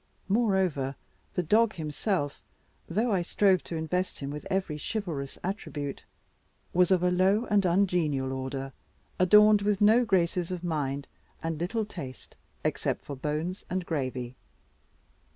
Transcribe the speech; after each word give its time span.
Moreover, 0.27 0.95
the 1.35 1.43
dog 1.43 1.73
himself, 1.73 2.41
though 2.89 3.11
I 3.11 3.21
strove 3.21 3.63
to 3.65 3.75
invest 3.75 4.17
him 4.17 4.31
with 4.31 4.47
every 4.49 4.79
chivalrous 4.79 5.37
attribute, 5.43 6.05
was 6.73 6.89
of 6.89 7.03
a 7.03 7.11
low 7.11 7.45
and 7.51 7.67
ungenial 7.67 8.33
order, 8.33 8.73
adorned 9.19 9.61
with 9.61 9.79
no 9.79 10.03
graces 10.03 10.49
of 10.49 10.63
mind, 10.63 11.07
and 11.43 11.59
little 11.59 11.85
taste, 11.85 12.35
except 12.65 13.05
for 13.05 13.15
bones 13.15 13.63
and 13.69 13.85
gravy. 13.85 14.35